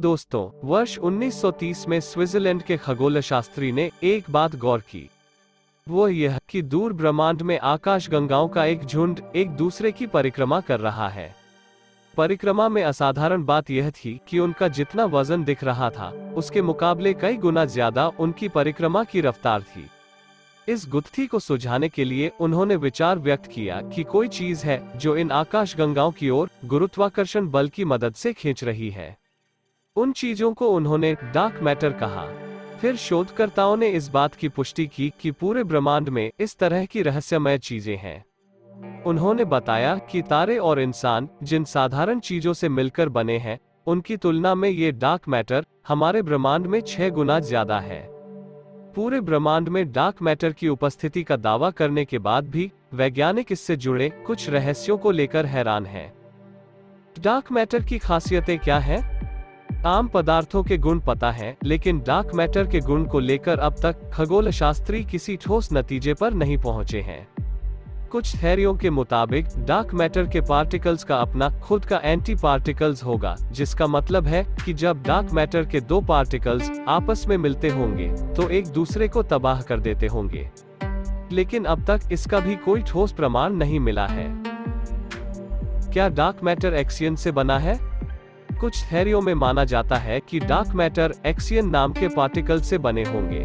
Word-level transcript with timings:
दोस्तों, 0.00 0.50
वर्ष 0.64 0.96
1930 0.98 1.86
में 1.88 1.98
स्विट्जरलैंड 2.00 2.62
के 2.62 2.76
खगोल 2.76 3.20
शास्त्री 3.20 3.70
ने 3.72 3.90
एक 4.02 4.30
बात 4.30 4.54
गौर 4.56 4.80
की। 4.80 5.08
वो 5.86 6.06
यह 6.08 6.38
कि 6.48 6.62
दूर 6.64 6.92
ब्रह्मांड 6.92 7.42
में 7.42 7.58
आकाश 7.58 8.08
गंगाओं 8.10 8.48
का 8.48 8.64
एक 8.64 8.84
झुंड 8.84 9.20
एक 9.36 9.50
दूसरे 9.50 9.92
की 9.92 10.06
परिक्रमा 10.06 10.60
कर 10.60 10.80
रहा 10.80 11.08
है। 11.08 11.28
परिक्रमा 12.14 12.68
में 12.68 12.82
असाधारण 12.84 13.44
बात 13.44 13.70
यह 13.70 13.90
थी 13.90 14.18
कि 14.28 14.38
उनका 14.38 14.68
जितना 14.70 15.04
वज़न 15.06 15.44
दिख 15.44 15.64
रहा 15.64 15.90
था, 15.90 16.10
उसके 16.36 16.62
मुकाबले 16.62 17.14
कई 17.14 17.36
गुना 17.36 17.64
ज़्यादा 17.66 18.08
उनकी 18.08 18.48
परिक्रमा 18.48 19.04
की 19.04 19.20
रफ्तार 19.20 19.62
थी। 19.62 19.88
इस 20.68 20.88
गुत्थी 20.88 21.26
को 21.26 21.38
सुझाने 21.38 21.88
के 21.88 22.04
लिए 22.04 22.32
उन्होंने 22.40 22.76
विचार 22.78 23.18
व्यक्त 23.18 23.46
किया 23.46 23.80
कि 23.94 24.02
कोई 24.06 24.28
चीज़ 24.30 24.66
है 24.66 24.82
जो 24.98 25.16
इन 25.16 25.30
आकाश 25.36 25.76
गंगाओं 25.76 26.10
की 26.12 26.30
ओर 26.30 26.50
गुरुत्वाकर्षण 26.64 27.50
बल 27.50 27.68
की 27.68 27.84
मदद 27.86 28.14
से 28.14 28.32
खींच 28.32 28.64
रही 28.64 28.90
है। 28.90 29.16
उन 29.96 30.12
चीज़ों 30.12 30.52
को 30.54 30.68
उन्होंने 30.68 31.12
डार्क 31.34 31.58
मैटर 31.62 31.92
कहा 31.92 32.24
फिर 32.78 32.96
शोधकर्ताओं 32.96 33.76
ने 33.76 33.88
इस 33.88 34.08
बात 34.08 34.34
की 34.34 34.48
पुष्टि 34.48 34.86
की 34.86 35.12
कि 35.20 35.30
पूरे 35.30 35.64
ब्रह्मांड 35.64 36.08
में 36.08 36.30
इस 36.40 36.56
तरह 36.58 36.84
की 36.84 37.02
रहस्यमय 37.02 37.58
चीज़ें 37.58 37.96
हैं 37.96 38.24
उन्होंने 39.06 39.44
बताया 39.44 39.96
कि 40.10 40.22
तारे 40.22 40.58
और 40.58 40.80
इंसान 40.80 41.28
जिन 41.42 41.64
साधारण 41.64 42.20
चीज़ों 42.20 42.52
से 42.52 42.68
मिलकर 42.68 43.08
बने 43.08 43.38
हैं, 43.38 43.58
उनकी 43.86 44.16
तुलना 44.16 44.54
में 44.54 44.68
ये 44.68 44.92
डार्क 44.92 45.28
मैटर 45.28 45.64
हमारे 45.88 46.22
ब्रह्मांड 46.22 46.66
में 46.66 46.80
छह 46.80 47.08
गुना 47.08 47.40
ज़्यादा 47.40 47.80
है 47.80 48.02
पूरे 48.94 49.20
ब्रह्मांड 49.20 49.68
में 49.68 49.92
डार्क 49.92 50.22
मैटर 50.22 50.52
की 50.52 50.68
उपस्थिति 50.68 51.22
का 51.22 51.36
दावा 51.36 51.70
करने 51.70 52.04
के 52.04 52.18
बाद 52.18 52.48
भी 52.48 52.70
वैज्ञानिक 52.94 53.52
इससे 53.52 53.76
जुड़े 53.76 54.08
कुछ 54.26 54.48
रहस्यों 54.50 54.98
को 54.98 55.10
लेकर 55.10 55.46
हैरान 55.46 55.86
हैं। 55.86 56.12
डार्क 57.16 57.52
मैटर 57.52 57.82
की 57.82 57.98
खासियतें 57.98 58.58
क्या 58.58 58.78
हैं? 58.78 59.19
आम 59.86 60.08
पदार्थों 60.08 60.62
के 60.62 60.76
गुण 60.78 60.98
पता 61.00 61.30
है, 61.30 61.56
लेकिन 61.64 62.00
डार्क 62.00 62.34
मैटर 62.34 62.66
के 62.66 62.80
गुण 62.80 63.04
को 63.04 63.18
लेकर 63.18 63.58
अब 63.58 63.76
तक 63.82 64.10
खगोल 64.12 64.50
शास्त्री 64.50 65.02
किसी 65.04 65.36
ठोस 65.36 65.68
नतीजे 65.72 66.14
पर 66.14 66.34
नहीं 66.34 66.58
पहुँचे 66.58 67.00
हैं। 67.00 67.26
कुछ 68.10 68.34
थेरियों 68.42 68.74
के 68.74 68.90
मुताबिक 68.90 69.46
डार्क 69.58 69.94
मैटर 69.94 70.26
के 70.26 70.40
पार्टिकल्स 70.40 71.04
का 71.04 71.16
अपना 71.16 71.48
खुद 71.60 71.84
का 71.84 72.00
एंटी 72.04 72.34
पार्टिकल्स 72.34 73.04
होगा, 73.04 73.34
जिसका 73.52 73.86
मतलब 73.86 74.26
है 74.26 74.44
कि 74.64 74.74
जब 74.74 75.02
डार्क 75.02 75.32
मैटर 75.32 75.66
के 75.66 75.80
दो 75.80 76.00
पार्टिकल्स 76.00 76.70
आपस 76.88 77.24
में 77.28 77.36
मिलते 77.36 77.68
होंगे 77.68 78.08
तो 78.36 78.48
एक 78.48 78.66
दूसरे 78.66 79.08
को 79.08 79.22
तबाह 79.22 79.62
कर 79.62 79.80
देते 79.80 80.06
होंगे। 80.06 80.50
लेकिन 81.32 81.64
अब 81.64 81.84
तक 81.84 82.12
इसका 82.12 82.40
भी 82.40 82.56
कोई 82.56 82.82
ठोस 82.82 83.12
प्रमाण 83.12 83.52
नहीं 83.52 83.80
मिला 83.80 84.06
है। 84.06 84.28
क्या 85.92 86.08
डार्क 86.08 86.44
मैटर 86.44 86.74
एक्सियन 86.74 87.16
से 87.16 87.32
बना 87.32 87.58
है? 87.58 87.89
कुछ 88.60 88.84
थेरियों 88.84 89.20
में 89.20 89.34
माना 89.34 89.64
जाता 89.64 89.96
है 89.96 90.20
कि 90.20 90.40
डार्क 90.40 90.68
मैटर 90.74 91.12
एक्सियन 91.26 91.68
नाम 91.68 91.92
के 91.92 92.08
पार्टिकल 92.08 92.60
से 92.60 92.78
बने 92.78 93.02
होंगे। 93.02 93.44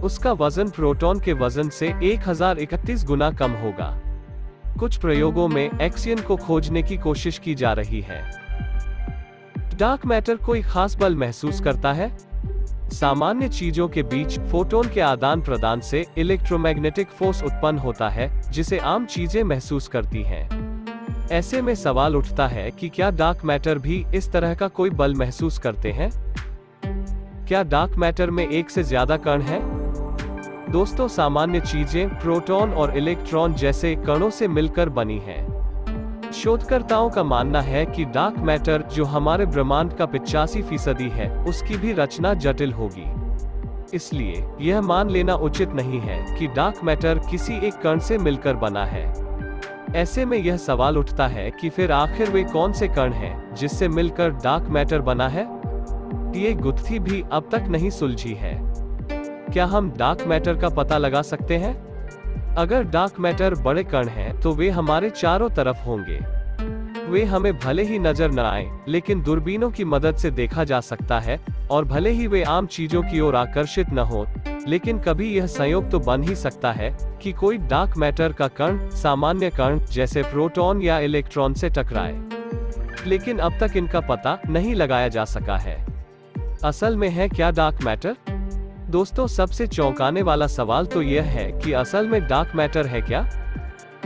उसका 0.00 0.32
वज़न 0.32 0.70
प्रोटॉन 0.70 1.20
के 1.20 1.32
वज़न 1.32 1.68
से 1.68 1.94
1031 2.02 3.04
गुना 3.04 3.30
कम 3.30 3.50
होगा। 3.50 4.00
कुछ 4.78 4.96
प्रयोगों 4.96 5.48
में 5.48 5.80
एक्सियन 5.80 6.20
को 6.20 6.36
खोजने 6.36 6.82
की 6.82 6.96
कोशिश 6.96 7.38
की 7.38 7.54
जा 7.54 7.72
रही 7.72 8.00
है। 8.00 8.22
डार्क 9.76 10.06
मैटर 10.06 10.36
कोई 10.36 10.62
खास 10.62 10.96
बल 10.96 11.16
महसूस 11.16 11.60
करता 11.60 11.92
है? 11.92 12.18
सामान्य 12.92 13.48
चीज़ों 13.48 13.88
के 13.88 14.02
बीच 14.02 14.40
फोटोन 14.40 14.88
के 14.88 15.00
आदान 15.00 15.40
प्रदान 15.40 15.80
से 15.80 16.06
इलेक्ट्रोमैग्नेटिक 16.18 17.08
फोर्स 17.08 17.42
उत्पन्न 17.42 17.78
होता 17.78 18.08
है, 18.08 18.50
जिसे 18.50 18.78
आम 18.78 19.06
चीज़ें 19.06 19.42
महसूस 19.42 19.88
करती 19.88 20.22
हैं। 20.22 20.59
ऐसे 21.32 21.62
में 21.62 21.74
सवाल 21.74 22.16
उठता 22.16 22.46
है 22.46 22.70
कि 22.70 22.88
क्या 22.88 23.10
डार्क 23.10 23.44
मैटर 23.44 23.78
भी 23.78 24.06
इस 24.14 24.32
तरह 24.32 24.54
का 24.54 24.68
कोई 24.68 24.90
बल 24.90 25.14
महसूस 25.14 25.58
करते 25.58 25.92
हैं? 25.92 26.10
क्या 27.48 27.62
डार्क 27.62 27.96
मैटर 27.98 28.30
में 28.30 28.48
एक 28.48 28.70
से 28.70 28.82
ज़्यादा 28.82 29.16
कण 29.16 29.42
है? 29.42 29.60
दोस्तों, 30.72 31.08
सामान्य 31.08 31.60
चीज़ें 31.60 32.08
प्रोटॉन 32.08 32.72
और 32.72 32.96
इलेक्ट्रॉन 32.98 33.54
जैसे 33.54 33.94
कणों 33.96 34.30
से 34.30 34.48
मिलकर 34.48 34.88
बनी 34.88 35.18
हैं। 35.18 36.32
शोधकर्ताओं 36.32 37.10
का 37.10 37.24
मानना 37.24 37.60
है 37.60 37.86
कि 37.86 38.04
डार्क 38.04 38.38
मैटर 38.38 38.82
जो 38.82 39.04
हमारे 39.04 39.46
ब्रह्मांड 39.46 39.92
का 39.92 40.06
पिचासी 40.06 40.62
फ़ीसदी 40.62 41.08
है, 41.08 41.30
उसकी 41.44 41.76
भी 41.76 41.92
रचना 41.92 42.34
जटिल 42.34 42.72
होगी। 42.72 43.06
इसलिए 43.96 44.44
यह 44.60 44.80
मान 44.80 45.10
लेना 45.10 45.34
उचित 45.34 45.68
नहीं 45.68 46.00
है 46.00 46.38
कि 46.38 46.46
डार्क 46.46 46.84
मैटर 46.84 47.18
किसी 47.30 47.66
एक 47.66 47.74
कण 47.74 47.98
से 47.98 48.18
मिलकर 48.18 48.56
बना 48.56 48.84
है। 48.84 49.29
ऐसे 49.96 50.24
में 50.24 50.38
यह 50.38 50.56
सवाल 50.56 50.98
उठता 50.98 51.26
है 51.26 51.50
कि 51.50 51.68
फिर 51.68 51.92
आखिर 51.92 52.30
वे 52.30 52.42
कौन 52.44 52.72
से 52.72 52.88
कण 52.88 53.12
हैं 53.12 53.54
जिससे 53.54 53.88
मिलकर 53.88 54.30
डार्क 54.30 54.68
मैटर 54.68 55.00
बना 55.00 55.28
है? 55.28 55.42
ये 56.36 56.52
गुत्थी 56.54 56.98
भी 56.98 57.24
अब 57.32 57.48
तक 57.52 57.60
नहीं 57.60 57.90
सुलझी 57.90 58.34
है। 58.34 58.54
क्या 59.52 59.66
हम 59.66 59.90
डार्क 59.90 60.24
मैटर 60.26 60.56
का 60.56 60.68
पता 60.68 60.98
लगा 60.98 61.22
सकते 61.22 61.56
हैं? 61.56 61.74
अगर 62.54 62.82
डार्क 62.82 63.20
मैटर 63.20 63.54
बड़े 63.54 63.84
कण 63.84 64.08
हैं, 64.08 64.40
तो 64.40 64.52
वे 64.52 64.70
हमारे 64.70 65.10
चारों 65.10 65.50
तरफ़ 65.50 65.84
होंगे। 65.84 66.20
वे 67.10 67.24
हमें 67.24 67.58
भले 67.58 67.82
ही 67.82 67.98
नज़र 67.98 68.30
न 68.30 68.38
आए 68.38 68.70
लेकिन 68.88 69.22
दूरबीनों 69.22 69.70
की 69.70 69.84
मदद 69.84 70.16
से 70.16 70.30
देखा 70.30 70.64
जा 70.64 70.80
सकता 70.80 71.20
है 71.20 71.40
और 71.70 71.84
भले 71.84 72.10
ही 72.10 72.26
वे 72.26 72.42
आम 72.42 72.66
चीज़ों 72.66 73.02
की 73.02 73.20
ओर 73.20 73.36
आकर्षित 73.36 73.90
न 73.92 73.98
हो 73.98 74.26
लेकिन 74.68 74.98
कभी 74.98 75.34
यह 75.34 75.46
संयोग 75.46 75.90
तो 75.90 75.98
बन 75.98 76.22
ही 76.22 76.36
सकता 76.36 76.72
है 76.72 77.18
कि 77.22 77.32
कोई 77.32 77.58
डार्क 77.58 77.96
मैटर 77.96 78.32
का 78.32 78.48
कण, 78.48 78.88
सामान्य 78.88 79.50
कण, 79.50 79.80
जैसे 79.80 80.22
प्रोटॉन 80.22 80.82
या 80.82 80.98
इलेक्ट्रॉन 80.98 81.54
से 81.54 81.70
टकराए। 81.70 82.22
लेकिन 83.06 83.38
अब 83.38 83.58
तक 83.60 83.76
इनका 83.76 84.00
पता 84.00 84.38
नहीं 84.48 84.74
लगाया 84.74 85.08
जा 85.08 85.24
सका 85.24 85.56
है। 85.56 85.86
असल 86.64 86.96
में 86.96 87.08
है 87.08 87.28
क्या 87.28 87.50
डार्क 87.50 87.82
मैटर 87.84 88.16
दोस्तों, 88.90 89.26
सबसे 89.26 89.66
चौंकाने 89.66 90.22
वाला 90.22 90.46
सवाल 90.46 90.86
तो 90.86 91.02
यह 91.02 91.22
है 91.22 91.52
कि 91.52 91.72
असल 91.72 92.06
में 92.06 92.26
डार्क 92.26 92.52
मैटर 92.54 92.86
है 92.86 93.00
क्या? 93.00 93.30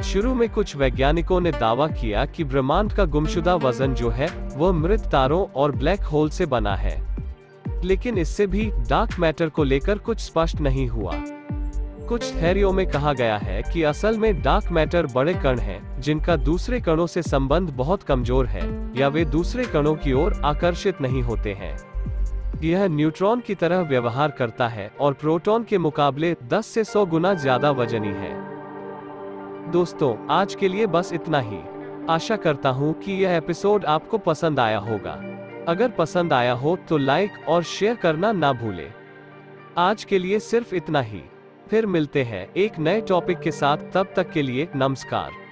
शुरू 0.05 0.35
में 0.35 0.49
कुछ 0.49 0.77
वैज्ञानिकों 0.77 1.41
ने 1.41 1.51
दावा 1.51 1.89
किया 1.89 2.27
कि 2.27 2.45
ब्रह्मांड 2.45 2.93
का 2.93 3.05
गुमशुदा 3.05 3.55
वज़न 3.55 3.95
जो 3.95 4.11
है, 4.11 4.29
वह 4.57 4.73
मृत 4.73 5.01
तारों 5.01 5.47
और 5.55 5.73
ब्लैक 5.73 6.01
होल 6.01 6.31
से 6.31 6.47
बना 6.47 6.75
है। 6.77 7.14
लेकिन 7.85 8.19
इससे 8.19 8.47
भी 8.47 8.71
डार्क 8.89 9.19
मैटर 9.19 9.49
को 9.49 9.65
लेकर 9.65 9.99
कुछ 9.99 10.21
स्पष्ट 10.21 10.61
नहीं 10.61 10.89
हुआ। 10.89 11.13
कुछ 12.09 12.35
थेरियों 12.35 12.73
में 12.73 12.87
कहा 12.87 13.13
गया 13.13 13.37
है 13.37 13.63
कि 13.63 13.83
असल 13.83 14.19
में 14.19 14.43
डार्क 14.43 14.73
मैटर 14.73 15.07
बड़े 15.07 15.35
कण 15.35 15.59
हैं, 15.59 16.01
जिनका 16.01 16.37
दूसरे 16.37 16.81
कणों 16.81 17.07
से 17.07 17.23
संबंध 17.23 17.71
बहुत 17.71 18.03
कमज़ोर 18.03 18.47
है 18.47 18.93
या 18.99 19.09
वे 19.09 19.25
दूसरे 19.25 19.65
कणों 19.65 19.95
की 19.95 20.13
ओर 20.13 20.41
आकर्षित 20.45 21.01
नहीं 21.01 21.23
होते 21.23 21.53
हैं। 21.53 21.77
यह 22.63 22.87
न्यूट्रॉन 22.87 23.41
की 23.41 23.55
तरह 23.55 23.81
व्यवहार 23.81 24.31
करता 24.31 24.69
है 24.69 24.91
और 25.01 25.13
प्रोटॉन 25.13 25.65
के 25.65 25.79
मुकाबले 25.79 26.37
10 26.49 26.67
से 26.67 26.85
100 26.85 27.07
गुना 27.07 27.35
ज़्यादा 27.35 27.71
वजनी 27.71 28.13
है। 28.15 28.33
दोस्तों 29.71 30.15
आज 30.31 30.55
के 30.55 30.69
लिए 30.69 30.87
बस 30.87 31.13
इतना 31.13 31.41
ही। 31.41 31.59
आशा 32.11 32.37
करता 32.37 32.69
हूँ 32.69 32.93
कि 33.01 33.13
यह 33.13 33.37
एपिसोड 33.37 33.85
आपको 33.85 34.19
पसंद 34.19 34.61
आया 34.61 34.79
होगा। 34.79 35.15
अगर 35.69 35.89
पसंद 35.89 36.33
आया 36.33 36.53
हो 36.53 36.77
तो 36.89 36.97
लाइक 36.97 37.33
और 37.49 37.63
शेयर 37.63 37.95
करना 37.95 38.33
ना 38.33 38.53
भूले। 38.53 38.89
आज 39.79 40.05
के 40.05 40.19
लिए 40.19 40.39
सिर्फ़ 40.39 40.75
इतना 40.75 41.01
ही। 41.01 41.23
फिर 41.71 41.87
मिलते 41.87 42.23
हैं 42.23 42.49
एक 42.57 42.79
नए 42.79 43.01
टॉपिक 43.01 43.39
के 43.39 43.51
साथ। 43.51 43.77
तब 43.95 44.13
तक 44.17 44.31
के 44.31 44.43
लिए 44.43 44.69
नमस्कार। 44.77 45.44